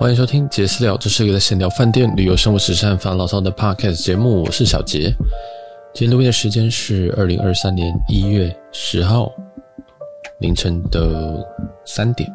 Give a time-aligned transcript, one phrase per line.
[0.00, 4.44] 欢迎收听杰私聊，这是一个在闲聊饭店、旅游、生活、时尚、发牢骚的 podcast 节目。
[4.44, 5.14] 我是小杰，
[5.92, 9.30] 今天录音的时间是二零二三年一月十号
[10.38, 11.46] 凌晨的
[11.84, 12.32] 三点。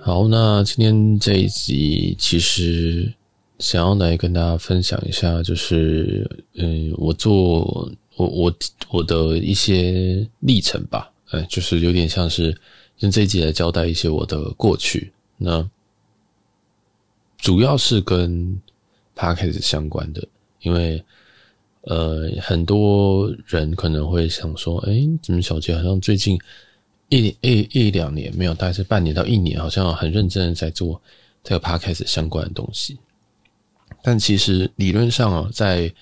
[0.00, 3.14] 好，那今天这一集其实
[3.60, 7.88] 想要来跟大家分享一下，就是嗯，我做。
[8.16, 8.54] 我我
[8.90, 12.56] 我的一些历程吧，哎，就是有点像是
[12.98, 15.12] 用这一集来交代一些我的过去。
[15.36, 15.68] 那
[17.38, 18.60] 主要是跟
[19.16, 20.26] Podcast 相关的，
[20.62, 21.04] 因为
[21.82, 26.38] 呃，很多人可能会想说，哎，怎么小杰好像最近
[27.10, 31.00] 一一一两年没有，大概是半年到一年，好像很认真的在做
[31.42, 32.96] 这个 Podcast 相关的东西。
[34.02, 35.92] 但其实理论上啊，在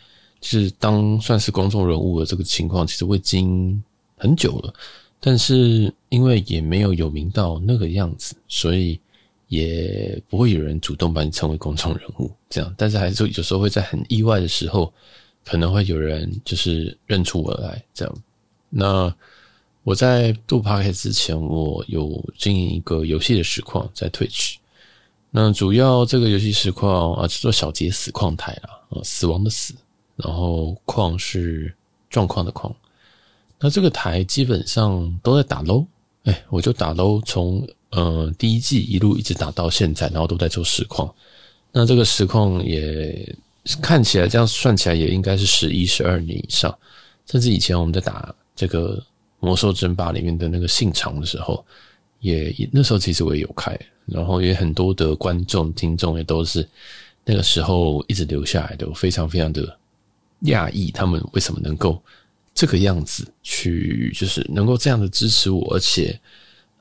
[0.42, 3.82] 是当算是公众人物的这个情况，其实我已经
[4.16, 4.74] 很久了，
[5.18, 9.00] 但是因为也没有有名到那个样子，所以
[9.48, 12.74] 也不会有人主动把你称为公众人物这样。
[12.76, 14.92] 但是还是有时候会在很意外的时候，
[15.44, 18.14] 可能会有人就是认出我来这样。
[18.68, 19.14] 那
[19.84, 24.56] 我在做 Podcast 之前，我有经营一个游戏的实况在 Twitch。
[25.30, 29.74] 那主要这个游戏实况啊，叫做小杰死矿台啦，啊，死亡的死。
[30.24, 31.74] 然后矿是
[32.08, 32.72] 状况的矿，
[33.58, 35.84] 那这个台基本上都在打 low，
[36.24, 41.12] 哎，我就打 low，从呃第一季一路一直打到现在，然后都在做实况。
[41.72, 43.34] 那这个实况也
[43.80, 46.76] 看起来这样算起来也应该是十一、十二年以上，
[47.26, 49.02] 甚至以前我们在打这个
[49.40, 51.64] 魔兽争霸里面的那个信长的时候，
[52.20, 56.68] 也那时候其实我也有开，然后也很多的观众听众也都是
[57.24, 59.78] 那个时候一直留下来的，我非常非常的。
[60.44, 62.02] 讶异他们为什么能够
[62.54, 66.18] 这个样子去，就是能够这样的支持我，而且，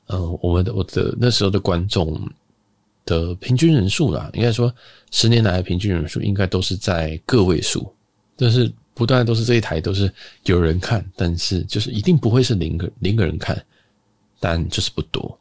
[0.08, 2.28] 嗯、呃，我们的我的那时候的观众
[3.04, 4.74] 的平均人数啦，应该说
[5.10, 7.92] 十年来的平均人数应该都是在个位数，
[8.36, 10.12] 但是不断都是这一台都是
[10.44, 13.64] 有人看，但是就是一定不会是零个零个人看，
[14.40, 15.38] 但就是不多，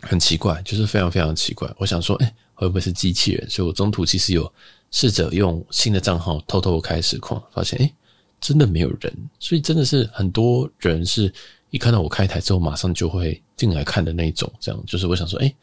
[0.00, 1.68] 很奇怪，就是非常非常奇怪。
[1.78, 3.48] 我想说，哎、会不会是机器人？
[3.50, 4.52] 所以我中途其实有。
[4.90, 7.92] 试着用新的账号偷偷开实况，发现诶，
[8.40, 11.32] 真的没有人，所以真的是很多人是
[11.70, 14.50] 一看到我开台之后，马上就会进来看的那种。
[14.58, 15.54] 这样就是我想说，诶，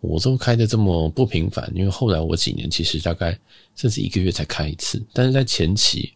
[0.00, 3.38] 我都开的这么不频繁，因为后来我几年其实大概
[3.76, 6.14] 甚至一个月才开一次，但是在前期，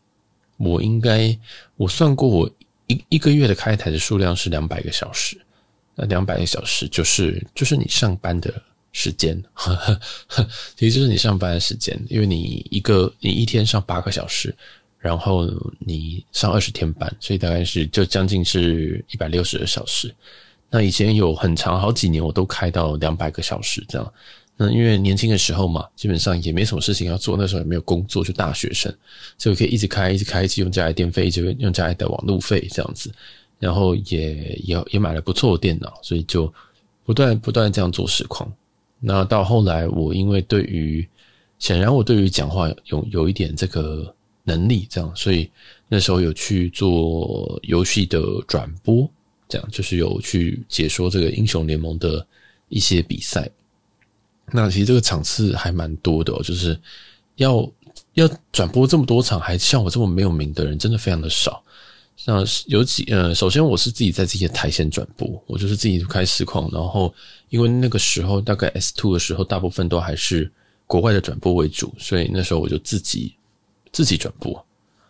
[0.57, 1.39] 我应该
[1.77, 2.51] 我算过，我
[2.87, 5.39] 一一个月的开台的数量是两百个小时，
[5.95, 8.63] 那两百个小时就是就是你上班的。
[8.99, 9.41] 时间，
[10.77, 14.53] 其实就是你上班的时间，因为你一个你一天上八个小时，
[14.99, 15.49] 然后
[15.79, 20.13] 你上二十天班，所以大概是就将近是一百六十个小时。
[20.69, 24.13] 那以前有很长好几年，我都开到两百个小时这样。
[24.57, 28.93] 那因为年轻的时候嘛，基本上也没什么事情要做，那时候也没有工作，就大学生，
[29.39, 33.13] 所以可以一直开，一直开，一直用家里电费，一直用家里的网路费这样子。
[33.61, 34.35] 然后也
[34.65, 36.53] 也也买了不错的电脑，所以就
[37.05, 38.53] 不断不断这样做实况。
[39.01, 41.07] 那到后来，我因为对于
[41.59, 44.15] 显然我对于讲话有有一点这个
[44.45, 45.51] 能力，这样，所以
[45.89, 49.09] 那时候有去做游戏的转播，
[49.49, 52.27] 这样就是有去解说这个英雄联盟的
[52.69, 53.49] 一些比赛。
[54.51, 56.79] 那其实这个场次还蛮多的哦，就是
[57.37, 57.71] 要
[58.15, 61.63] 要转播这么多场，还像我这么没有名的人，真的非常的少。
[62.27, 67.15] 那有几呃，首先我是自己在自己的台前转播，我就是自己开实况，然后
[67.49, 70.51] 因为那个时候大概 S two 的时候，大部分都还是
[70.87, 73.35] 国外的转播为主，所以那时候我就自己
[73.93, 74.63] 自己转播。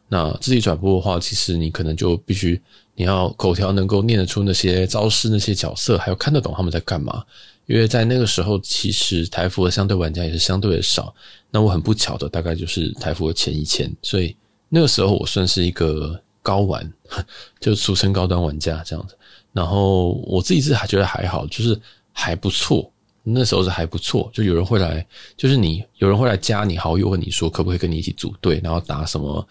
[0.07, 2.61] 那自己转播的话，其实你可能就必须
[2.95, 7.25] 你要口条能够念得出那些招式、那些角色，还要看得懂他们在干嘛。
[7.67, 11.15] 因为在那个时候，其实台服的相对玩家也是相对的少。
[11.51, 14.37] 那我很不巧的，大概就是台服的前一千，所以
[14.69, 16.21] 那个时候我算是一个。
[16.43, 16.93] 高玩，
[17.61, 19.17] 就俗称高端玩家这样子。
[19.53, 21.79] 然后我自己是还觉得还好，就是
[22.13, 22.91] 还不错。
[23.23, 25.07] 那时候是还不错，就有人会来，
[25.37, 29.47] 就是你有人会来加你好友，问你说可不可以跟你一起组队，然后打什么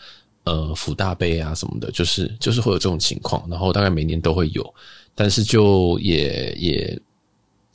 [0.45, 3.48] 呃辅大杯啊什么的，就是就是会有这种情况。
[3.50, 4.74] 然后大概每年都会有，
[5.13, 7.01] 但是就也也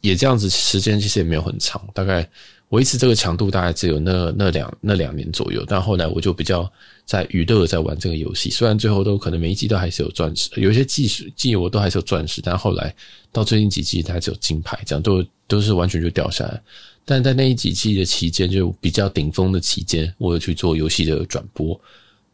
[0.01, 2.29] 也这样子，时间其实也没有很长，大概。
[2.73, 6.71] 维持这个强度大概只有那那两那两年左右，但后来我就比较
[7.05, 12.95] 在娱乐在玩这个游戏，虽然最后都可能每一季都还是有钻石，有一些季季我都还是有钻石，但后来
[13.31, 16.63] 到最近几季它只有金牌，这样都都是完全就掉下来。
[17.05, 21.79] 但在那一几季的期间，就比较顶峰的期间，我有去做游戏的转播。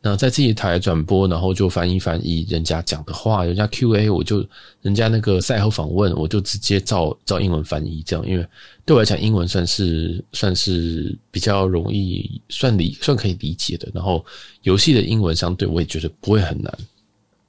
[0.00, 4.46] 那在自己台转播，然后就翻译翻译人家讲的话，人家 Q&A，我就
[4.80, 8.46] 人家那个赛后访问，我就直接照照英文翻译这样，因为
[8.86, 13.88] 对我来讲，英文算是算是比较容易，算理算可以理解的。
[13.92, 14.24] 然后
[14.62, 16.72] 游戏的英文相对我也觉得不会很难，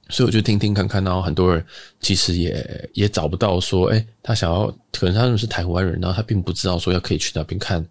[0.08, 1.64] 所以我就听听看看，然后很多人
[2.00, 7.86] 其实也也找不到说，哎，他想要可能他们是台湾人，然后他并不知道说要可以去那边看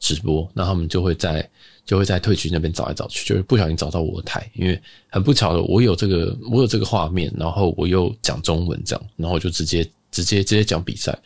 [0.00, 1.48] 直播，那他们就会在。
[1.90, 9.82] 就会在 Twitch 那边找来找去，就是不小心找到我的台，因为很不巧的，我有这个我有这个画面，然后我又讲中文这样，然后就直接
[10.12, 11.18] 直接直接讲比赛，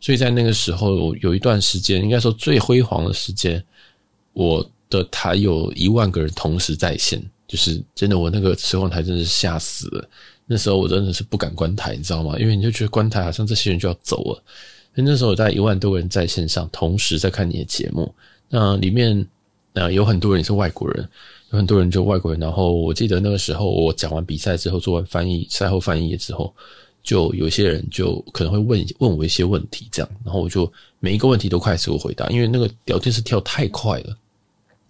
[0.00, 3.60] 所以在那个时候有一段时间，应该说最辉煌的时间，
[4.32, 10.08] 我的台有一万个人同时在线，就是真的，我那个时候台真的是吓死了，
[10.46, 12.38] 那时候我真的是不敢关台，你知道吗？
[12.38, 14.42] 因为你就觉得关台好像这些人就要走了，
[14.94, 18.14] 所以那时候我在一万多个人在线上同时在看你的节目，
[18.48, 19.26] 那里面。
[19.72, 21.08] 那有很多人是外国人，
[21.50, 22.38] 有很多人就外国人。
[22.40, 26.54] 然后我记得那个时候，我讲完比赛之后，做完翻译，赛后翻译之后，
[27.02, 30.70] 就有些人就可能会问问我一些问题，这样，然后我就
[31.00, 34.16] 每一个问题都快速回答，因为那个聊天室跳太快了，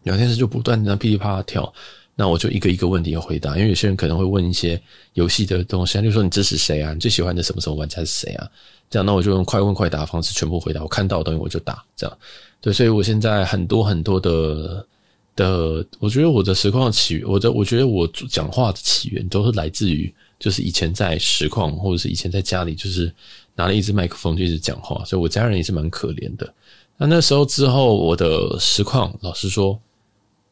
[0.03, 1.73] 聊天室就不断的噼里啪啦跳，
[2.15, 4.81] 那我就一个一个问题要回答，因为有些人可能会问一些
[5.15, 6.93] 游戏的东西，就说你支持谁啊？
[6.93, 8.49] 你最喜欢的什么什么玩家是谁啊？
[8.91, 12.19] 这样，那我就用快问快答的方式全部回答，我看到的东西我就答，这样。
[12.61, 14.87] 对，所以我现在很多很多的
[15.35, 23.13] 的，我觉得我的实况起，我的我觉得我讲话的起源都是来自于，就是以前在实况或者是以前在家里，就是
[23.57, 26.53] 拿了一支麦克风就一直讲话，所以我家人也是蛮可怜的。
[26.99, 29.77] 那那时候之后，我的实况老实说，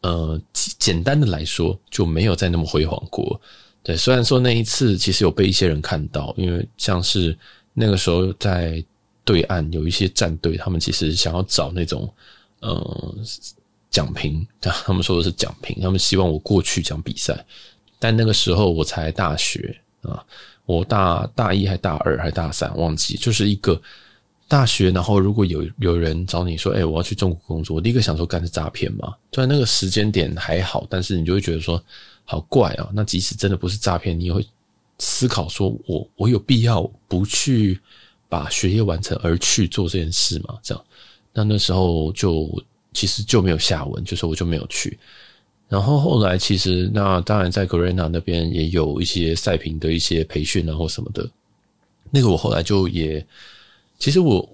[0.01, 0.41] 呃，
[0.79, 3.41] 简单的来说就没有再那么辉煌过。
[3.83, 7.37] 对，虽然说那一次其实有被一些人看到，因为像是
[7.73, 8.85] 那个时候在。
[9.23, 12.12] 对岸有一些战队，他们其实想要找那种
[12.61, 13.15] 呃
[13.89, 17.45] 讲评， 他们说的是讲评，他们希望我过去讲比赛。
[18.01, 20.25] 但那个时候我才大学啊，
[20.65, 23.81] 我大大一还大二还大三忘记，就是一个
[24.50, 24.91] 大学。
[24.91, 29.14] 然后如果有有人找你说，哎，我要去中国工作，我第一个想说，干是诈骗嘛？
[29.32, 31.82] 虽然那个时间点还好，但是你就会觉得说
[32.25, 32.91] 好怪啊。
[32.93, 34.44] 那即使真的不是诈骗，你也会
[34.99, 37.81] 思考说我我有必要不去？
[38.31, 40.85] 把学业完成而去做这件事吗，这样，
[41.32, 42.49] 那那时候就
[42.93, 44.96] 其实就没有下文，就是我就没有去。
[45.69, 51.29] 然后后来其实那当然在 Garena 那边也有一些赛评的一些培训啊或什么的，
[52.12, 53.26] 那个我后来就也
[54.00, 54.50] 其实我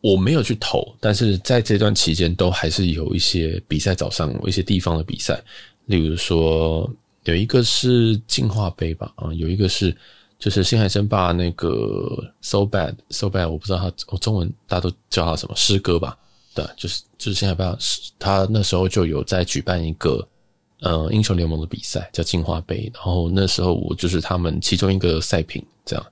[0.00, 5.42] 我没有去投，但是在这段期间都还是有一些比赛找上我一些地方的比赛，
[5.86, 6.88] 例如说
[7.24, 9.92] 有一个是进化杯吧，啊，有一个是。
[10.40, 16.16] 就是新海争霸那个 So Bad So Bad，我不知道他，我中文大家都叫他什么师哥吧？
[16.54, 17.78] 对，就是就是星海争霸，
[18.18, 20.26] 他那时候就有在举办一个
[20.80, 22.90] 呃英雄联盟的比赛，叫进化杯。
[22.94, 26.06] 然后那时候我就是他们其中一个赛品，这样。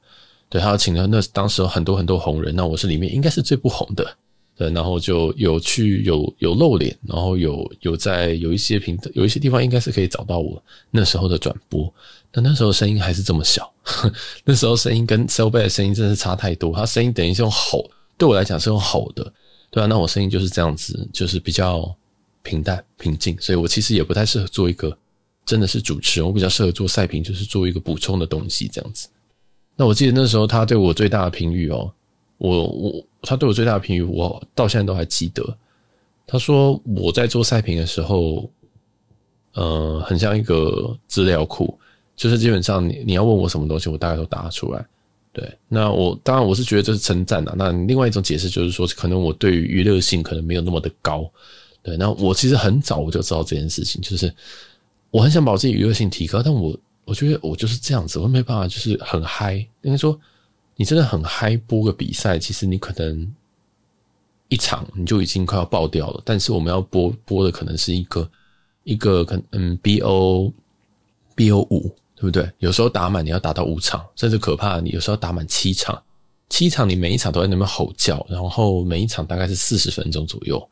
[0.48, 4.16] 对，他请了那当时有很多很多红人，那我是里面应该是最不红的。
[4.56, 10.60] 对，然后就有去有有露脸，然后有有在有一些平有一些地方应该是可以找到我
[10.90, 11.92] 那时候的转播。
[12.32, 13.72] 但那时候声音还是这么小，
[14.44, 16.74] 那时候声音跟 So Bad 的声音真的是差太多。
[16.74, 19.32] 他声音等于是用吼，对我来讲是用吼的，
[19.70, 21.94] 对啊，那我声音就是这样子，就是比较
[22.42, 24.96] 平淡平静，所以我其实也不太适合做一个
[25.46, 29.08] 真的是主持人，我比较适合做赛评，就是做一个补充的东西这样子。
[29.78, 31.90] 那我记得那时候他对我最大的评语哦，
[32.36, 35.56] 我我他对我最大的评语，我到现在都还记得。
[36.26, 38.50] 他说我在做赛评的时候，
[39.54, 41.78] 呃，很像一个资料库。
[42.16, 44.84] 就是基本上你你要问我什么东西，我大概都答出来。
[45.32, 47.54] 对，那我当然我是觉得这是称赞的。
[47.56, 51.30] 那另外一种解释就是说，可能我对于娱乐性可能没有那么的高。
[51.80, 54.34] 对，那我其实很早我就知道这件事情，就是
[55.12, 56.76] 我很想把自己娱乐性提高，但我
[57.08, 59.54] 我觉得我就是这样子，我没办法就是很嗨。
[59.82, 60.18] 应该说，
[60.76, 63.34] 你真的很嗨播个比赛，其实你可能
[64.48, 66.22] 一场你就已经快要爆掉了。
[66.24, 68.30] 但是我们要播播的可能是一个
[68.84, 70.52] 一个可嗯 BO
[71.34, 71.94] BO 五。
[72.20, 72.50] 对不对？
[72.58, 76.02] 有时候打满你要打到五场，甚至可怕，你有时候打满七场，
[76.48, 80.68] 七场你每一场都在那边吼叫，然后每一场大概是四十分钟左右，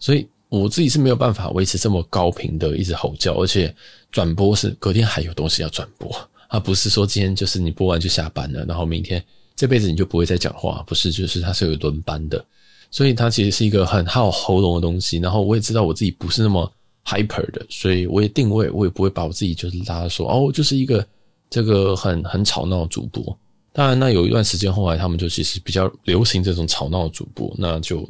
[0.00, 3.74] 所以我自己是没有办法维持这么高频的一直吼叫，而且
[4.12, 6.14] 转播是隔天还有东西要转播，
[6.48, 9.24] 而不是说今天就是你播完就下班了，然后明天
[9.56, 12.44] 这辈子你就不会再讲话，不是，就是它是有轮班的，
[12.90, 16.70] 所以它其实是一个很耗喉咙的东西，然后我也知道我自己不是那么。
[17.02, 21.04] hyper 的，所以我也定位，我也不会把我自己就是大家说哦，就是一个
[21.48, 23.36] 这个很很吵闹的主播。
[23.72, 28.08] 当然，那有一段时间后来他们就其实比较流行这种吵闹的主播，那就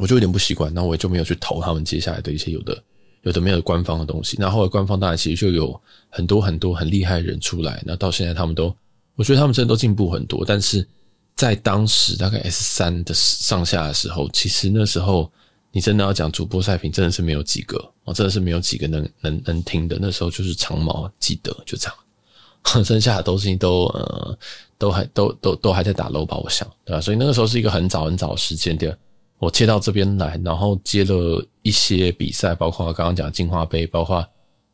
[0.00, 2.82] 我就有点不习惯，那我也就没有去投他们接下来的一些有的
[3.22, 4.36] 有的没有官方的东西。
[4.38, 5.78] 那后来官方当然其实就有
[6.08, 7.82] 很多很多很厉害的人出来。
[7.84, 8.74] 那到现在他们都，
[9.16, 10.44] 我觉得他们真的都进步很多。
[10.46, 10.86] 但是
[11.34, 15.30] 在当时大概 S 三的上下的时候，其实那时候
[15.72, 19.98] 你真的要讲主播赛评，真的是没有几个我，真的是没有几个能能能听的。
[20.00, 21.96] 那时候就是长毛记得就这样，
[22.84, 24.38] 剩下的东西都呃
[24.78, 27.00] 都还都都都还在打 low 吧，我想对吧？
[27.00, 28.96] 所以那个时候是一个很早很早的时间点。
[29.38, 34.26] 我切到这边来，然后接了一些比赛，包括刚刚讲的金花杯，包括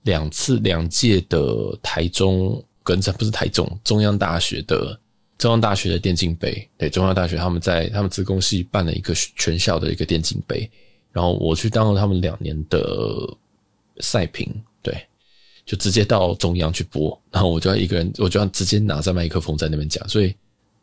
[0.04, 4.98] 两次两届的台中跟这不是台中中央大学的
[5.36, 10.70] 中央大学的电竞杯，对，中央大学他们在他们职工系办了一个全校的一个电竞杯，
[11.12, 12.80] 然后我去当了他们两年的
[14.00, 14.96] 赛评，对，
[15.66, 20.34] 就直接到中央去播，然后我就要一个人，我就要直接拿着麦克风在那边讲，所以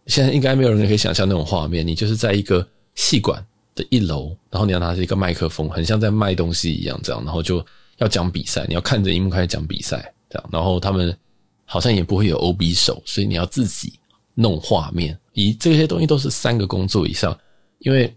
[0.05, 3.43] 现在应该没有人可以想象那种画面，你就是在一个戏馆。
[3.73, 7.65] 的一楼，然后你要拿着一个麦克风，很像在卖东西一样，这样，然后就
[7.97, 11.17] 要讲比赛，你要看着荧幕开始讲比赛，这样，然后他们
[11.65, 13.93] 好像也不会有 OB 手，所以你要自己
[14.35, 17.37] 弄画面，以这些东西都是三个工作以上，
[17.79, 18.13] 因为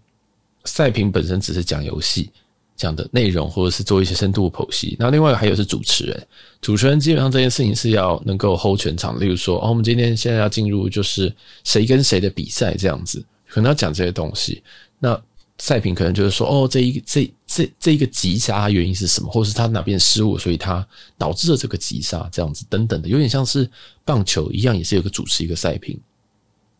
[0.65, 2.29] 赛评本身只是讲游戏
[2.75, 6.27] 讲的内容，或者是做一些深度剖析，然后另外还有是主持人，
[6.59, 11.33] 主持人基本上这件事情是要能够 hold 全场，例如说，哦，我们今天现在要进入就是
[11.63, 14.61] 谁跟谁的比赛这样子，可能要讲这些东西，
[14.99, 15.17] 那。
[15.57, 20.85] 赛评可能就是说，哦，这一这这这一个击杀原因是什么，或者是他哪边失误，所以他
[21.17, 23.69] 导致了这个击杀，这样子等等的，有点像是
[24.03, 25.97] 棒球一样，也是有个主持一个赛评，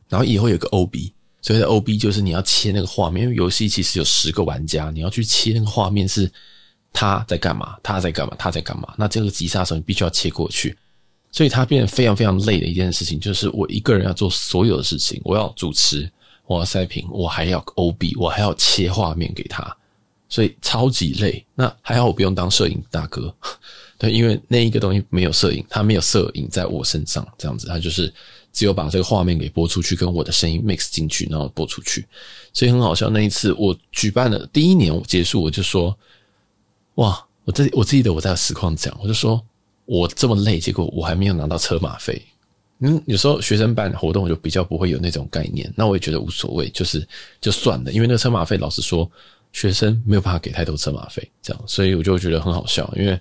[0.09, 6.29] 然后以后有个 OB，所谓的 OB 就是你要切那个画面，因为游戏其实有十个玩家，你要去切那个画面是
[6.91, 10.77] 他在干嘛，他在干嘛，他在干嘛，那这个击杀的时候你必须要切过去，
[11.31, 16.11] 所以它变得非常非常累的一件事情，就是我一个人要做所有的事情，我要主持。
[16.47, 19.75] 我要塞屏，我还要 OB，我还要切画面给他，
[20.29, 21.45] 所以超级累。
[21.55, 23.33] 那还好我不用当摄影大哥，
[23.97, 28.13] 对，因为那一个东西没有摄影，他没有摄影在我身上，这样子，他就是
[28.53, 32.05] 只有把这个画面给播出去，跟我的声音 mix 进去，然后播出去。
[32.53, 33.09] 所以很好笑。
[33.09, 35.97] 那一次我举办了第一年结束，我就说，
[36.95, 39.41] 哇，我这我记得我在实况讲，我就说
[39.85, 42.21] 我这么累，结果我还没有拿到车马费。
[42.79, 47.07] 嗯，有时候学生办活动我就比较不会有那种概念，那我也觉得无所谓，就是
[47.39, 49.09] 就算了，因为那个车马费，老实说，
[49.53, 53.17] 学生没有办法给太多车马费，这样，所以我就觉得很好笑，因为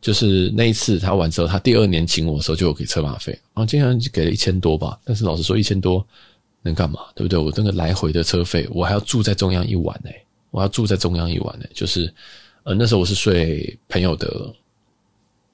[0.00, 6.06] 就是那一次他完之后，他第二年请我的时候就有给车马费，然后竟然给了一千多吧，但是老实说，一千多
[6.62, 7.38] 能干嘛，对不对？
[7.38, 10.10] 我那个来回的车费，我还要住在中央一晚呢，
[10.50, 12.10] 我要住在中央一晚呢，就是
[12.62, 14.50] 呃那时候我是睡朋友的。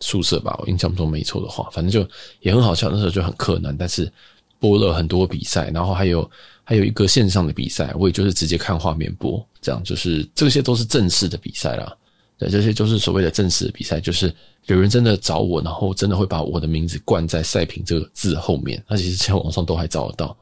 [0.01, 2.09] 宿舍吧，我印象中没错的话，反正就
[2.41, 2.91] 也很好笑。
[2.91, 4.11] 那时候就很困难，但是
[4.59, 6.31] 播了很多比赛，然后还有
[6.65, 11.95] 还有一个线上的比赛，我也就是直接看画面播，这样就是这些都是正式的比赛啦。
[12.39, 14.35] 对，这些就是所谓的正式的比赛，就是
[14.67, 18.83] 有人真的找我，然后真的会把我的名字冠在赛评这个字后面。
[18.89, 20.35] 那其实现在网上都还找得到。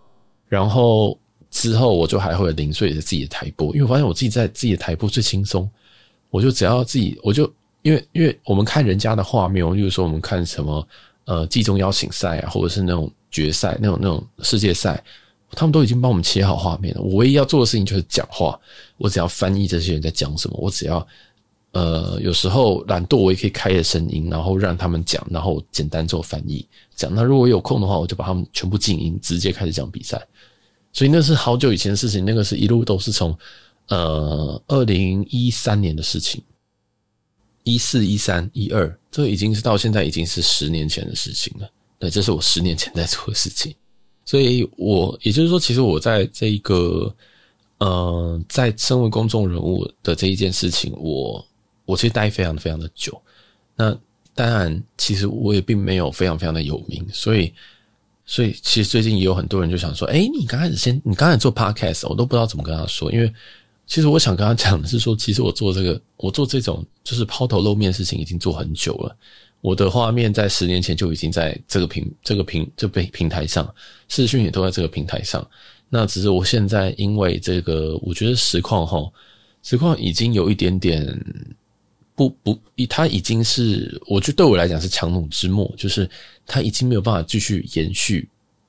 [0.46, 1.18] 然后
[1.50, 5.68] 之后我就还会零碎的自己的台播，因为我发现我自己在自己的台播最轻松，
[6.30, 7.52] 我就只要自己我就。
[7.88, 10.86] 因为，因为我们看人家的画面，例如说我们看什么
[11.24, 15.02] 呃季中邀请赛啊，或者是那种决赛、那种那种世界赛，
[15.52, 17.00] 他们都已经帮我们切好画面了。
[17.00, 18.60] 我唯一要做的事情就是讲话，
[18.98, 21.06] 我只要翻译这些人在讲什么，我只要
[21.72, 27.10] 呃有时候懒惰，我也可以开着声音，然后让他们讲，然后简单做翻译讲。
[27.14, 30.20] 那如果有空的话，我就把他们全部静音，直接开始讲比赛。
[30.92, 33.34] 所以那是好久以前的事情，那个是一路都是从
[33.88, 36.42] 呃二零一三年的事情。
[37.68, 41.70] 一四一三一二，这已经是到现在已经是十年前的事情了。
[41.98, 43.74] 对，这是我十年前在做的事情，
[44.24, 47.14] 所以我也就是说，其实我在这一个，
[47.78, 51.44] 呃，在身为公众人物的这一件事情，我
[51.84, 53.20] 我其实待非常非常的久。
[53.76, 53.94] 那
[54.34, 57.52] 当然，其实我也并没有非常非常的有名，所以，
[58.24, 63.30] 所以其实最近也有很多人就想说，诶，你刚开始先，你刚才做 podcast，我都不知道怎么跟他说，因为。
[63.88, 69.16] 其实我想跟他讲的是说，其实我做这个，我做这种就是抛头露面的事情已经做很久了。
[69.62, 73.74] 我的画面在十年前就已经在这个平、这个平、这个平台上，
[74.08, 75.44] 视讯也都在这个平台上。
[75.88, 79.10] 那只是我现在因为这个，我觉得实况齁，
[79.62, 81.02] 实况已经有一点点
[82.14, 82.58] 不不，
[82.90, 86.08] 它已经是，我觉得对我来讲是强弩之末，就是
[86.46, 88.28] 它已经没有办法继续延续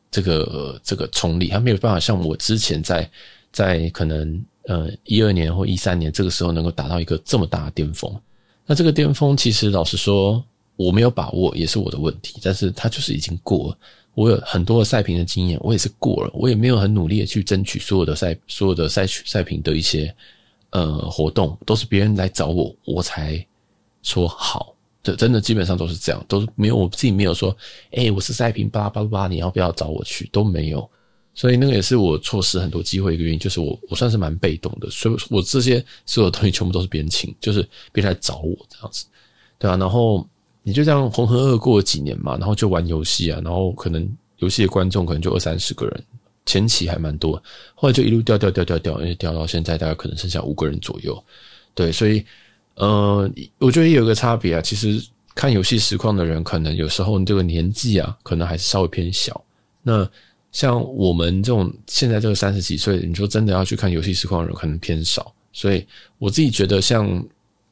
[0.10, 3.12] 这个这个冲力，它没有办法像我之前在
[3.52, 4.42] 在可能。
[4.70, 8.16] 呃，一二年或一三年这个时候能够达到一个这么大的巅峰，
[8.68, 10.44] 那这个巅峰其实老实说
[10.76, 12.40] 我没有把握，也是我的问题。
[12.44, 13.78] 但是它就是已经过了，
[14.14, 20.16] 我有很多的赛评的经验，我也是过了，我也没有很努力的去争取所有的赛所有的赛赛评的一些
[20.70, 23.44] 呃活动，都是别人来找我，我才
[24.04, 27.58] 说好，这真的基本上都是这样，都是没有我自己没有说，
[27.94, 30.30] 哎、我是赛评，巴拉巴拉巴拉，你要不要找我去？
[30.32, 30.88] 都没有，
[31.40, 39.06] 所以那个也是我错失很多机会一个原因，就是我我算是蛮被动的，所以我这些所有东西全部都是别人请，就是别人来找我这样子，
[39.58, 40.28] 对啊，然后
[40.64, 44.06] 你就这样浑浑噩过了几年嘛，然后就玩游戏啊，然后可能
[44.40, 46.04] 游戏的观众可能就二三十个人。
[46.46, 47.42] 前期还蛮多，
[47.76, 51.24] 后来就一路掉掉掉掉掉，因为掉到现在大概可能剩下五个人左右。
[51.76, 52.26] 对，所以，
[52.74, 53.30] 呃，
[53.60, 54.62] 我觉得也有个差别啊。
[54.62, 55.00] 其实
[55.36, 59.40] 看游戏实况的人，可能有时候你这个年纪啊，可能还是稍微偏小。
[59.84, 60.10] 那
[60.52, 65.34] 像我们这种现在这个三十几岁，你说真的要去看游戏实况的人，可能偏少。
[65.52, 65.86] 所以
[66.18, 67.26] 我自己觉得像，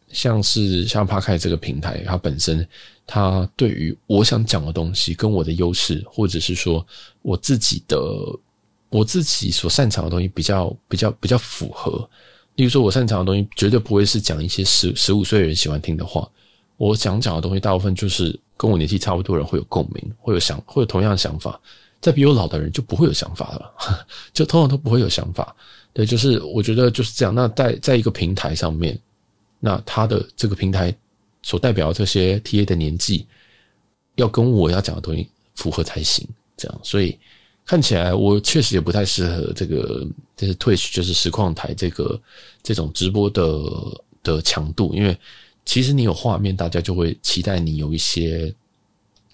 [0.09, 2.67] 像是像 p a r k 这个平台，它本身，
[3.05, 6.85] 它对于我想讲的东西，跟我的优势，或者是说
[7.21, 7.97] 我自己的。
[8.89, 12.09] 我自己所擅长的东西比较比较比较符合，
[12.55, 16.25] 例如说，我擅长的东西绝对不会是讲一些十十五岁的人喜欢听的话。
[16.77, 21.59] 我想讲的东西，大部分就是跟我年纪差不多的人会有共鸣，会有想，会有同样的想法。
[22.07, 23.75] 再比我老的人就不会有想法了，
[24.31, 25.53] 就通常都不会有想法。
[25.91, 27.35] 对，就是我觉得就是这样。
[27.35, 28.97] 那在在一个平台上面，
[29.59, 30.95] 那他的这个平台
[31.43, 33.27] 所代表这些 TA 的年纪，
[34.15, 36.25] 要跟我要讲的东西符合才行。
[36.55, 37.19] 这样，所以。
[37.69, 42.17] 看起来我确实也不太适合这个，就是 Twitch，就是实况台这个
[42.63, 43.43] 这种直播的
[44.23, 45.19] 的强度，因为
[45.65, 48.55] 其实你有画面，大家就会期待你有一些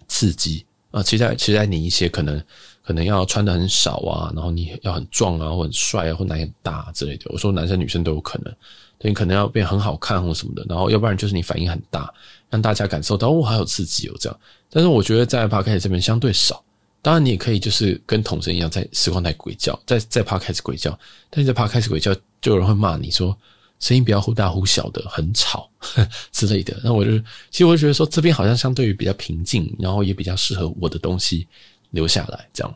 [0.07, 2.39] 刺激啊，期待期待你一些可能
[2.85, 7.25] 可能要穿得很少啊，然后你要很壮啊，或很帅啊，或奶很大之类的。
[7.29, 8.53] 我说男生女生都有可能，
[8.99, 12.13] 对，你可能要变很好看或什么的，然后要不然就是你反应很大，
[12.51, 14.39] 让大家感受到哦，好有刺激哦这样。
[14.69, 16.63] 但是我觉得在趴开始这边相对少。
[17.01, 20.97] 当然，你也可以就是跟统神一样，在时光台鬼叫，在在趴开始鬼叫，
[21.29, 23.35] 但是在趴开始鬼叫，就有人会骂你说
[23.83, 25.69] 声音不要忽大忽小的，很吵
[26.31, 26.79] 之类的。
[26.81, 27.19] 那我就
[27.51, 31.45] 其实我就觉得说，这边好像相对于比较平静，然后也比较适合我的东西
[31.89, 32.75] 留下来这样。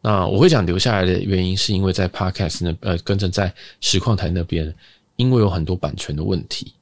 [0.00, 4.74] 那我会讲留下来的原因，是因为在 Podcast 那呃，跟着在实况台那边，
[5.14, 6.74] 因为有很多版权的问题。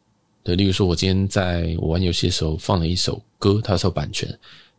[0.43, 4.27] 对，例如说，我今天在我玩游戏的时候放了一首歌，它是有版权。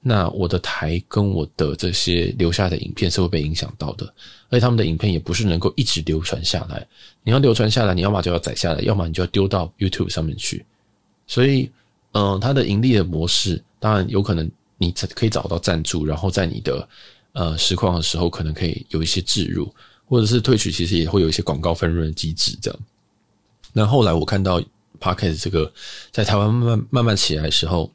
[0.04, 4.06] 那我的台跟我的这些留下的影片是会被影响到的，
[4.50, 6.86] 而且他们的影片也不是能够一直流传下来。
[7.24, 10.66] 你要流传下来，你要么就要载下来，要么你就要丢到 YouTube 上面去。
[11.28, 11.70] 所以，
[12.14, 16.90] 嗯，它的盈利的模式，当然有可能你可以找到赞助，然后在你的
[17.34, 19.72] 呃实况的时候，可能可以有一些置入，
[20.06, 22.80] 或者是退取，其实也会有一些广告分润的机制这样。
[23.72, 24.60] 那后来我看到
[25.00, 25.72] Podcast 这个
[26.12, 27.92] 在台湾慢慢慢慢起来的时候，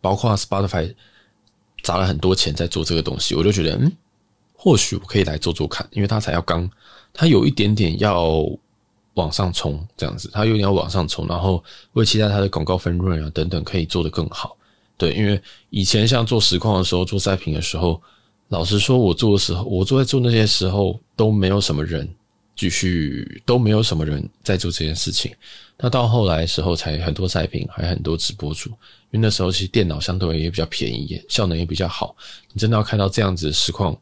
[0.00, 0.94] 包括 Spotify。
[1.84, 3.90] 砸了很多钱在做这个东西，我就觉得，嗯，
[4.52, 6.68] 或许我可以来做做看，因为它才要刚，
[7.14, 8.44] 它有一点点要
[9.14, 14.56] 往上冲，这样子，它有点要往上冲，然后会期待它的广告分润啊等等可以做得更好。
[14.98, 18.02] 对，因为以前像做实况的时候，做赛评的时候，
[18.48, 22.06] 老实说，我做的时候，我做在做那些时候都没有什么人
[22.58, 25.32] 继续，都没有什么人在做这件事情。
[25.78, 28.68] 那到后来的时候，才很多赛品，还很多直播主。
[29.10, 32.16] 因为那时候其实电脑相对也比较便宜，效能也比较好。
[32.52, 33.96] 你真的要看到这样子的实况，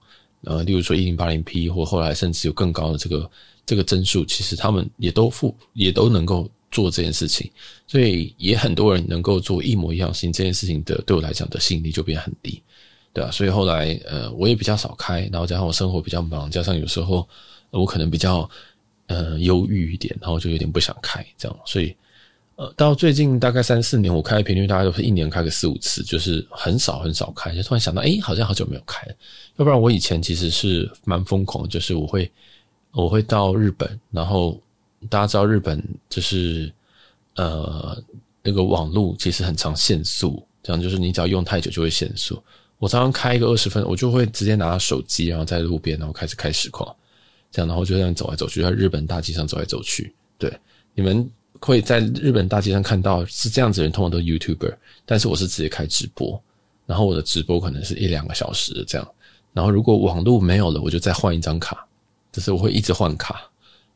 [0.45, 3.31] 呃，例如说一零八零 P 或后来甚至有更高的这个
[3.66, 7.51] 这个帧数，其实他们也都付也都能够做这件事情。
[7.87, 12.61] 所以也很多人能够做一模一样的事情，这件事情的对我来讲的吸引力就变很低，
[13.12, 17.29] 对啊，所以后来呃我也比较少开，然后加上我生活比较忙，加上有时候
[17.78, 18.48] 我可能比较
[19.06, 21.94] 呃忧郁一点，然后就有点不想开这样，所以。
[22.58, 27.54] 呃，到最近大概三四年，我开的频率大概都是一年开个四五次，就是很少很少开。
[27.54, 29.14] 就突然想到，诶，好像好久没有开了。
[29.56, 32.32] 要不然我以前其实是蛮疯狂，就是我会
[32.92, 34.58] 我会到日本，然后
[35.10, 36.72] 大家知道日本就是
[37.34, 38.02] 呃
[38.42, 42.42] 那个网络其实很常限速，这样就是你只要用太久就会限速。
[42.78, 46.96] 我常常开一个二十分，我就会直接拿手机，然后在路边，然后开始开实况，
[47.57, 50.14] 这样然后就这样走来走去，在日本大街上走来走去。
[50.37, 50.53] 对，
[50.95, 51.27] 你们。
[51.59, 56.38] 会在日本大街上看到是这样子的人，通常都是 YouTuber，但是我是直接开直播，
[56.85, 59.09] 然后我的直播可能是一两个小时这样，
[59.55, 61.87] 然后如果网络没有了，我就再换一张卡，
[62.31, 63.40] 就是我会一直换卡，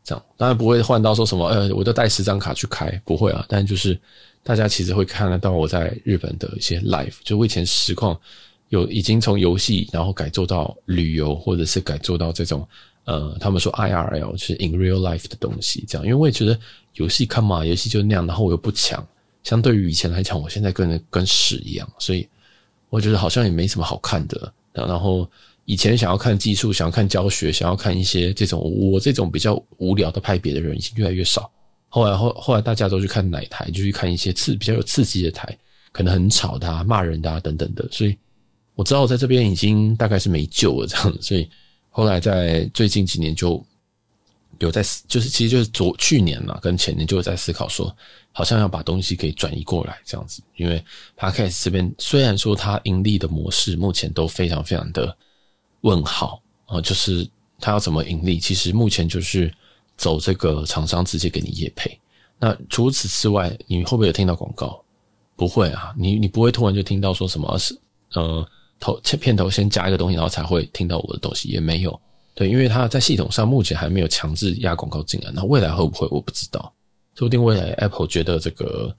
[0.03, 4.01] 这样当然不会换到说什么呃，我就带十张卡去开，不会啊，但就是
[4.43, 8.19] 大家其实会看得到我在日本的一些 live，就我以前实况
[8.71, 12.67] 有已经从游戏然后改做到旅游，或者是改做到这种。
[13.11, 16.57] 呃，他们说 IRL 是 in real life 的东西，这样，因为我也觉得
[16.95, 19.05] 游戏看嘛，游戏就那样，然后我又不强，
[19.43, 22.29] 相对于以前来讲，我现在跟跟屎一样，所以
[22.89, 24.53] 我觉得好像也没什么好看的。
[24.73, 25.29] 然后
[25.65, 31.51] 以前想要看技术，想要看教学，想要看一些这种我这种比较无聊的派别的人，已经越来越少。
[31.89, 35.59] 后来后后来大家都去看奶台，就去看一些刺比较有刺激的台，
[35.91, 37.89] 可能很吵的啊、骂人的等等的。
[37.91, 38.17] 所以
[38.77, 41.51] 我知道我在这边已经大概是没救了这样，所以
[41.91, 43.63] 后来在最近几年就
[44.59, 47.95] 有在就是其实就是昨去年嘛跟前年就有在思考说，
[48.33, 50.83] 好像要把东西给转移过来这样子，因为
[51.19, 55.17] Podcast 这边虽然说它盈利的模式目前都非常非常的
[55.83, 59.53] 问号啊，就是它要怎么盈利，其实目前就是。
[60.01, 62.01] 走这个厂商直接给你业配，
[62.39, 64.83] 那除此之外，你会不会有听到广告？
[65.37, 67.79] 不会啊，你你不会突然就听到说什么是
[68.15, 68.49] 呃
[68.81, 72.01] 头片头先加一个东西，然后才会听到我的东西，也没有。
[72.35, 76.73] 对，因为它在系统上目前还没有强制压广告进来，那未来会不会我不知道。
[77.15, 78.97] 说不定未来 Apple 觉得这个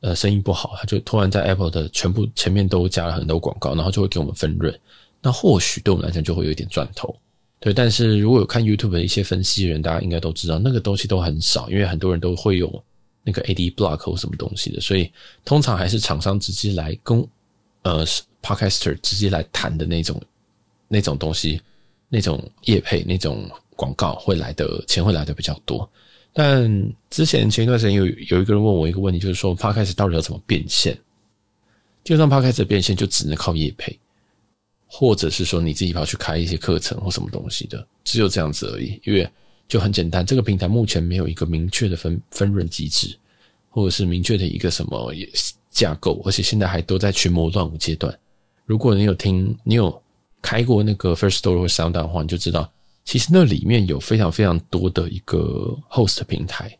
[0.00, 4.76] 呃生意不好，他就突然在 Apple 的全部前面都加了很多广告，然后就会给我们分润。
[5.22, 7.14] 那或许对我们来讲就会有一点赚头。
[7.60, 12.82] 对，但是如果有看 YouTube 的一些分析人，大家应该都知道，那个东西都很少，因为很多人都会用
[13.22, 15.12] 那个 Ad Block 或什么东西的，所以
[15.44, 17.24] 通常还是厂商直接来跟
[17.82, 18.02] 呃
[18.42, 20.20] Podcaster 直接来谈的那种
[20.88, 21.60] 那种东西，
[22.08, 25.88] 那种业配那种广告会来的钱会来的比较多。
[26.32, 30.94] 但之前前一段时间有有一个人问我一个问题，就是说 Podcast 到底要怎么变现？
[32.04, 33.98] 基本上 Podcast 变现就只能靠业配。
[34.92, 39.00] 或者是说你自己跑去开一些课程或什么东西的，只有这样子而已。
[39.04, 39.24] 因为
[39.68, 43.16] 就很简单，这个平台目前没有一个明确的分分润机制，
[43.68, 45.14] 或者是明确的一个什么
[45.70, 48.12] 架构，而且现在还都在群魔乱舞阶段。
[48.70, 50.00] 如果你有听，你有
[50.40, 52.70] 开过那个 First Story 或 Sound 的话，你就知道，
[53.04, 56.70] 其实那里面有非常非常多的一个 host 平台。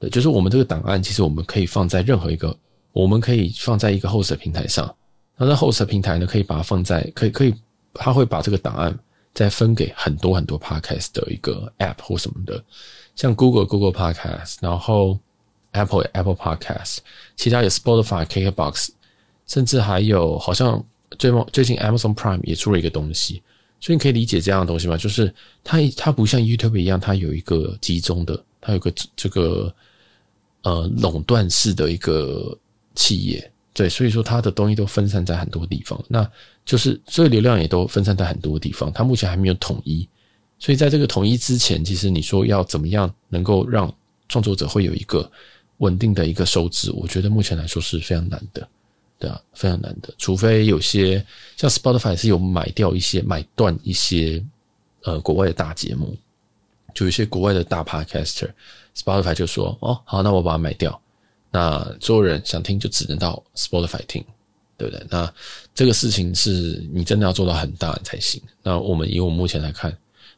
[0.00, 2.52] 对，就是我们这个档案，其实我们可以放在任何一个，
[2.90, 4.92] 我们可以放在一个 host 平台上。
[5.36, 7.54] 那在 host 平台呢，可以把它放在，可以可以，
[7.94, 8.92] 他会把这个档案
[9.32, 12.60] 再分给很多很多 podcast 的一个 app 或什么的，
[13.14, 15.16] 像 Google Google Podcast，然后
[15.70, 16.98] Apple Apple Podcast，
[17.36, 18.88] 其他有 Spotify、KKBox，
[19.46, 20.84] 甚至还有好像
[21.18, 23.42] 最最近 Amazon Prime 也出了一个东西，
[23.80, 24.96] 所以你可以理解这样的东西吗？
[24.96, 29.74] 就是它它不像 YouTube 一样，它有一个集中的，它有个这个
[30.62, 32.56] 呃垄断式的一个
[32.94, 33.52] 企业。
[33.72, 36.26] 对，所以说它的东西都分散在很多地方，那
[36.64, 38.90] 就是所以流量也都分散在很多地方。
[38.90, 40.08] 它目前还没有统一，
[40.58, 43.94] 所以在这个统一之前，其实你说要怎么样能够让
[44.30, 45.30] 创作者会有一个
[45.76, 48.66] 稳定的一个收支，我觉得目前来说是非常难的，
[49.18, 50.12] 对啊，非常难的。
[50.18, 51.24] 除非有些
[51.56, 54.44] 像 Spotify 是有买掉一些买断一些
[55.04, 56.16] 呃国外的大节目，
[56.94, 61.00] 就有些国外的大 Podcaster，Spotify 就说哦好，那我把它买掉。
[61.50, 64.22] 那所有人想听就只能到 Spotify 听，
[64.76, 65.06] 对不对？
[65.08, 65.32] 那
[65.74, 68.42] 这个事情是你真的要做到很大才行。
[68.62, 69.96] 那我们以我目前来看，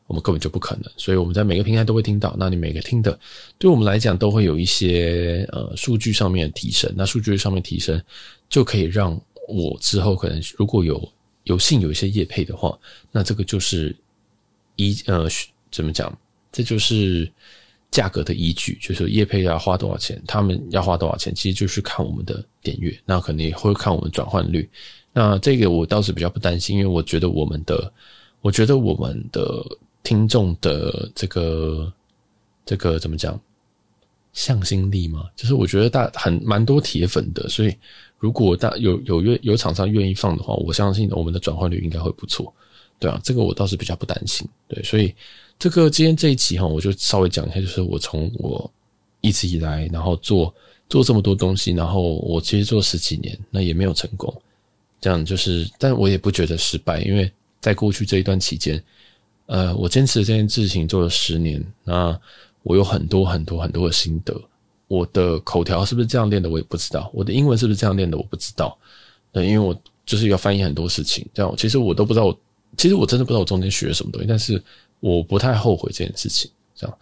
[0.08, 0.90] 我们根本就不可能。
[0.96, 2.34] 所以我们在每个平台都会听到。
[2.36, 3.16] 那你每个听的，
[3.56, 6.92] 对我们来讲都会有一些呃数据上面的提升。
[6.96, 8.02] 那数据上面提升，
[8.48, 9.16] 就可以让
[9.46, 11.08] 我之后可能如果有
[11.44, 12.76] 有幸有一些业配的话，
[13.12, 13.94] 那这个就是
[14.74, 15.28] 一呃
[15.70, 16.12] 怎么讲？
[16.50, 17.30] 这就是。
[17.90, 24.68] 价格的依据就是业配要花多少钱，他们要花多少钱，其实就是看我们的点阅，那可能也会看我们转换率。
[25.10, 27.90] 那这个我倒是比较不担心，因为我觉得我们的，
[28.42, 29.64] 我觉得我们的
[30.08, 31.92] 听众的这个
[32.64, 33.38] 这个怎么讲，
[34.32, 37.76] 向心力嘛，就是我觉得大很蛮多铁粉的，所以
[38.18, 42.50] 如果大有有愿有厂商愿意放的话，我相信我们的转换率应该会不错，
[42.98, 45.14] 对啊，这个我倒是比较不担心，对，所以。
[45.60, 48.70] 这个今天这一集哈，我就稍微讲一下，就是我从我
[49.20, 50.54] 一直以来，然后做
[50.88, 54.32] 做这么多东西，然后我其实做十几年，那也没有成功，
[55.00, 57.28] 这样就是，但我也不觉得失败，因为
[57.60, 58.80] 在过去这一段期间，
[59.48, 62.18] 呃，我坚持这件事情做了十年，那
[62.62, 64.34] 我有很多很多很多的心得，
[64.86, 68.78] 我的口条是不是这样练的，我也不知道，我的英文是不是这样练的，我不知道，
[69.32, 72.40] 对，因为我就是要翻译很多事情，这样其实我都不知道我，
[72.76, 74.62] 其实我真的不知道我中间学了什么东西，但是。
[75.00, 76.98] 我不太后悔这件事情，这样，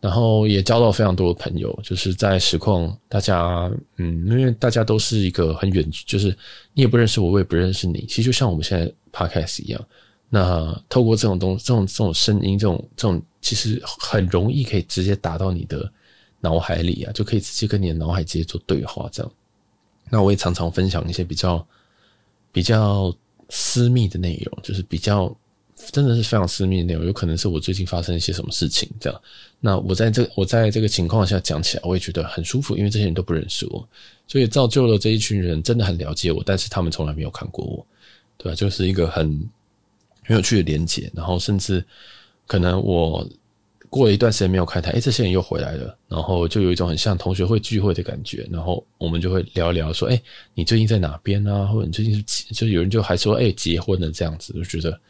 [0.00, 6.36] 然后也交到非常多的朋友，就是在实况，大家，嗯，因为大家都是一个很远，就是
[6.74, 9.80] 你也不认识我，我也不认识你，其实就像我们现在 podcast 一样，
[10.28, 15.90] 那透过这种东，这种这种声音，这种这种，其实很容易可以直接打到你的
[16.40, 19.32] 脑海里啊，就可以直接跟你的脑海直接做对话，这样。
[20.10, 21.66] 那我也常常分享一些比较
[22.52, 23.14] 比较
[23.48, 25.34] 私密的内容，就是比较。
[25.92, 29.22] 真的是非常私密的内容，有可能是我最近发生一些什么事情，这样。
[29.60, 33.88] 那我在这我在这个情况下讲起来，我也觉得很舒服，因为这些人都不认识我，
[34.26, 37.86] 所以造就了这一群人真的很了解我，但是他们从来没有看过我，
[38.36, 38.56] 对吧？
[38.56, 39.48] 就是一个很
[40.28, 41.82] 很有趣的连结，然后甚至
[42.46, 43.26] 可能我
[43.88, 51.64] 过了一段时间没有开台，哎，这些人又回来了，然后就有一种很像同学会聚会的感觉，然后我们就会聊一聊说，哎，你最近在哪边啊？
[51.64, 55.00] 或者你最近是就有人就还说，哎，结婚了这样子，就觉得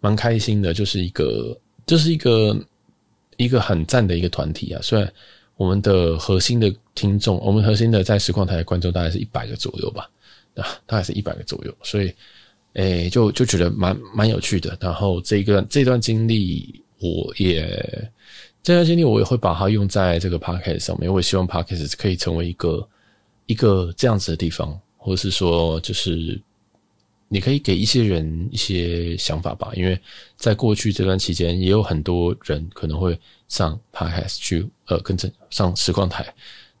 [0.00, 2.58] 蛮开心的，就是一个就是一个
[3.36, 4.80] 一个很赞的一个团体啊。
[4.82, 5.12] 虽然
[5.56, 10.10] 我们的核心的听众，我们核心的在实况台的观众大概是一百个左右吧，
[10.56, 12.12] 啊，大概是一百个左右，所以，
[12.76, 14.76] 哎，就就觉得蛮蛮有趣的。
[14.80, 18.10] 然后这个这段经历，我也。
[18.62, 22.88] 这段经历我也会把它用在这个 podcast 上面，我也希望 podcast 可以成为一个
[23.46, 26.36] 一个这样子的地方，或者是说，就是
[27.28, 29.70] 你可以给一些人一些想法吧。
[29.76, 29.96] 因为
[30.36, 36.26] 在过去这段期间，也有很多人可能会上 podcast 去呃跟着上实况台，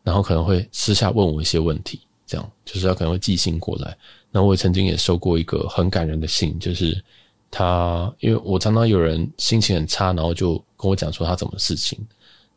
[0.02, 3.96] 然后可能会私下问我一些问题，这样就是他可能会寄信过来。
[4.30, 7.02] 那我也曾经也收过一个很感人的信，就是。
[7.48, 11.98] 他，因为我常常有人心情很差，然后就跟我讲说他怎么事情，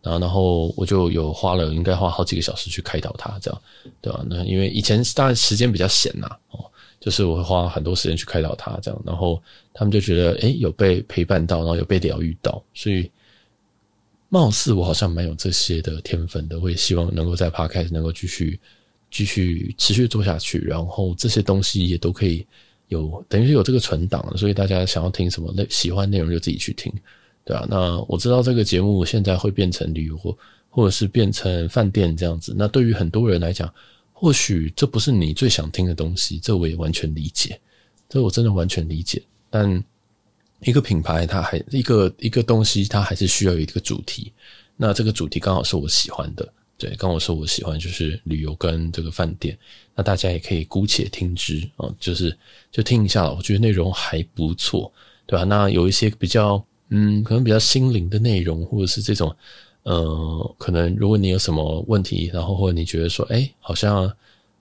[0.01, 3.61] 然后然后我就有花了应该花好几个小时去开导他，这样
[4.01, 4.25] 对吧？
[4.27, 6.65] 那因为以前当然时间比较闲呐，哦，
[6.99, 9.41] 就是我会花很多时间去开导他，这样，然后
[9.73, 13.09] 他们就觉得诶有被陪伴到，然后有被疗愈到，所以
[14.27, 18.59] 貌似我好像蛮有这些的天分的，我也希望能够在 Podcast 能够继续
[19.11, 22.45] 继续持续做下去，然后这些东西也都可以。
[22.87, 26.91] 有等于是有这个存档，所以大家想要听什么类喜欢内容就自己去听，
[27.45, 30.35] 对啊，那我知道这个节目现在会变成旅游或
[30.71, 32.51] 或者是变成饭店这样子。
[32.57, 33.71] 那对于很多人来讲，
[34.11, 37.61] 或许这不是你最想听的东西，这我也完全理解，
[38.09, 39.21] 这我真的完全理解。
[39.51, 39.83] 但
[40.61, 44.33] 一个品牌，它还一个一个东西，它还是需要有一个主题。
[44.75, 46.51] 那这个主题刚好是我喜欢的。
[46.79, 49.55] 对，刚我说我喜欢就是旅游跟这个饭店，
[49.93, 52.35] 那大家也可以姑且听之啊，就是
[52.71, 54.89] 就听一下，我觉得内容还不错，
[55.27, 55.43] 对吧？
[55.43, 59.35] 那有一些比较嗯，可能比较心灵的内容，或者是这种
[59.83, 64.09] 呃，可能如果你有什么问题，然后或者你觉得说，哎，好像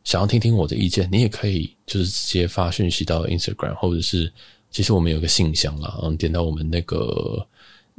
[0.02, 4.30] 想要听听我的意见，你也可以就是直接发讯息到 Instagram，或者是
[4.70, 7.46] 其实我们有个信箱啦，嗯，点到我们那个，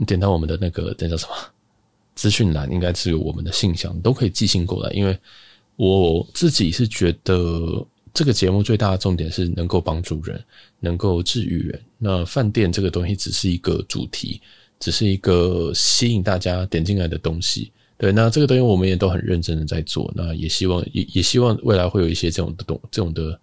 [0.05, 1.35] 点到我们的那个，那叫什么？
[2.19, 4.91] 资讯栏应该是有我们的信箱，都可以寄信过来。
[4.91, 5.17] 因为
[5.77, 10.43] 我自己是觉得这个节目最大的重点是能够帮助人，
[10.81, 11.81] 能够治愈人。
[11.97, 14.41] 那饭店这个东西只是一个主题，
[14.81, 17.71] 只是一个吸引大家点进来的东西。
[17.97, 20.11] 对，那这个东西我们也都很认真的在做。
[20.13, 23.39] 那也希望也也希望未来会有一些这种的东这种的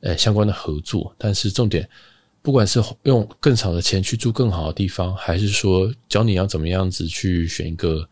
[0.00, 1.14] 呃相关的合作。
[1.18, 1.86] 但是重点。
[2.44, 8.06] 不管是用更少的钱去住更好的地方，还是说教你要怎么样子去选一个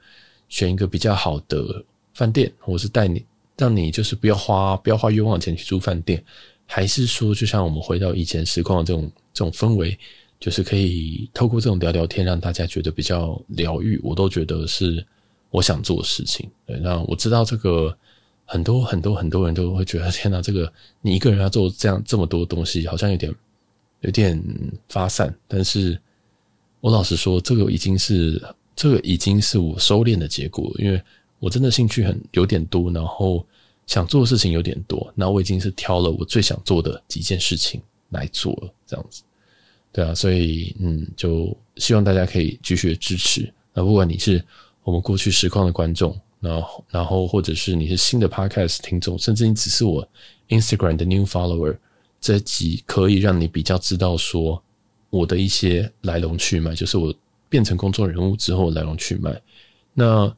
[0.48, 3.22] 选一个比较好的饭店，或是带你
[3.58, 6.24] 让你就是不要花不要花冤枉钱去住饭店，
[6.64, 9.98] 还是说就像我们回到以前实况的这种这种氛围，
[10.40, 15.06] 就是可以透过这种聊聊天让大家觉得比较疗愈，我都觉得是
[15.50, 16.50] 我想做的事情。
[16.66, 17.94] 对，那我知道这个
[18.46, 23.30] 很多很多很多人都会觉得天哪，这个你一个人要做这样这么多东西，好像有点。
[24.02, 24.40] 有点
[24.88, 25.98] 发散，但是
[26.80, 28.40] 我老实说，这个已经是
[28.76, 31.00] 这个已经是我收敛的结果，因为
[31.38, 33.46] 我真的兴趣很有点多，然后
[33.86, 39.22] 想做的事情有点多，那我已经是挑了我最想做的几件事情来做了，这样子，
[39.92, 43.52] 对啊，所以嗯，就希望大家可以继续支持。
[43.72, 44.44] 那不管你是
[44.82, 50.06] 我们过去实况的观众，然后然后或者是你是新的 Podcast 听众，甚至你只是我
[50.48, 51.76] Instagram 的 New Follower。
[52.22, 54.62] 这集可以让你比较知道说
[55.10, 57.12] 我的一些来龙去脉，就是我
[57.48, 59.38] 变成公众人物之后来龙去脉。
[59.92, 60.32] 那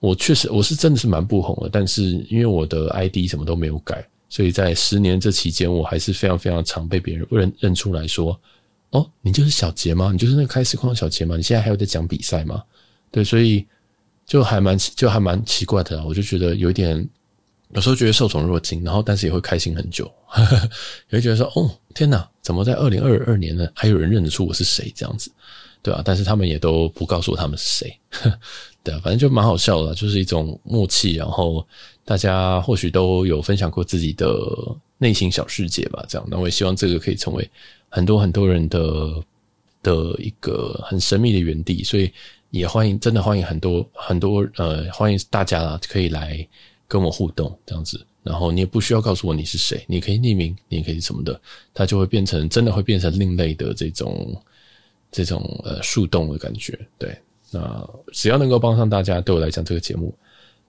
[0.00, 8.40] 我确实我是真的是蛮不红的，但是因为我的 ID 什么都没有改，所以在十年这期间，我还是非常非常常被别人认认出来说
[8.90, 10.10] ：“哦，你就是小杰吗？
[10.10, 11.36] 你就是那个开实况小杰吗？
[11.36, 12.64] 你现在还有在讲比赛吗？”
[13.12, 13.64] 对，所以
[14.24, 17.06] 就还蛮就还蛮奇怪的，我就觉得有点。
[17.74, 20.10] 有时候觉得受宠若惊，然后但是也会开心很久，
[21.10, 25.30] 也会觉得说：“哦，天哪，怎么在二零二二年呢，还有人认得出我是谁这样子，
[25.82, 27.98] 对啊，但是他们也都不告诉我他们是谁，
[28.84, 31.16] 对啊，反正就蛮好笑的，就是一种默契。
[31.16, 31.66] 然后
[32.04, 34.38] 大家或许都有分享过自己的
[34.98, 36.26] 内心小世界吧，这样。
[36.30, 37.50] 那我也希望这个可以成为
[37.88, 39.22] 很多很多人的
[39.82, 42.10] 的一个很神秘的园地，所以
[42.50, 46.46] 也欢迎，真的欢迎很多很多呃，欢迎大家，可以来。
[46.88, 51.40] 跟我互动这样子，然后你也不需要告诉我你是谁，你可以匿名，你也可以什么的，
[51.74, 54.42] 它就会变成真的会变成另类的这种
[55.10, 56.78] 这种呃树洞的感觉。
[56.98, 57.16] 对，
[57.50, 60.14] 那只要能够帮上大家，对我来讲这个节目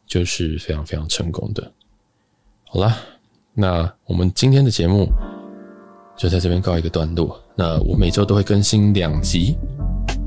[0.06, 1.72] 就是非常非常成功的。
[2.66, 2.98] 好啦，
[3.54, 5.08] 那我们今天的节目
[6.18, 7.42] 就在这边告一个段落。
[7.56, 9.56] 那我每周都会更新两集，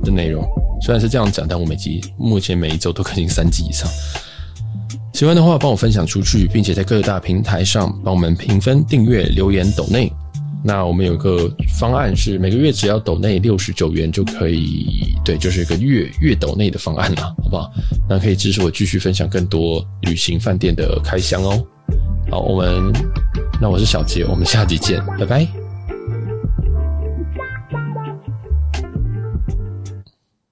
[0.03, 0.44] 的内容。
[0.83, 3.88] 虽然是这样讲，但我每集目前每一周都更新三集以上。
[5.12, 10.10] 喜欢的话，帮我分享出去，并且在各大平台上帮我们评分、订阅、留言、抖内。
[10.62, 17.70] 那我们有个方案是每个月只要抖内六十九元就可以，对，就是一个月月抖内的方案啦，好不好？
[18.08, 21.64] 那可以支持我继续分享更多旅行饭店的开箱哦。
[22.30, 22.92] 好，我们，
[23.60, 25.59] 那我是小杰，我们下集见，拜拜。